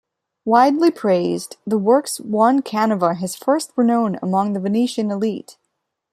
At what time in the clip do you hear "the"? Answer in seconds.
1.63-1.77, 4.53-4.59